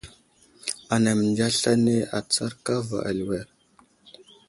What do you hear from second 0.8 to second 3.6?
Anaŋ məndiya aslane atsar kava aliwer.